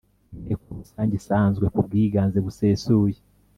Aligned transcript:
inteko 0.37 0.65
rusange 0.79 1.13
isanzwe 1.21 1.65
ku 1.73 1.79
bwiganze 1.87 2.37
busesuye 2.45 3.17